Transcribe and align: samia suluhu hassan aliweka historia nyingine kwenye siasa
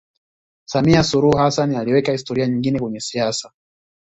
samia 0.65 1.03
suluhu 1.03 1.37
hassan 1.37 1.75
aliweka 1.75 2.11
historia 2.11 2.47
nyingine 2.47 2.79
kwenye 2.79 2.99
siasa 2.99 3.51